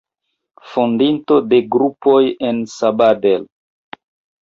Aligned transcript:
Fondinto 0.69 1.37
de 1.53 1.61
grupoj 1.77 2.25
en 2.51 2.65
Sabadell. 2.75 3.51